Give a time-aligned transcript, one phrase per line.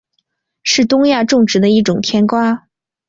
[0.63, 2.65] 是东亚种植的一种甜瓜。